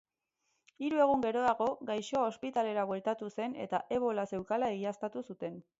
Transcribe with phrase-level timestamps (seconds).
[0.85, 5.67] Hiru egun geroago, gaixoa ospitalera bueltatu zen eta ebola zeukala egiaztatu zuten.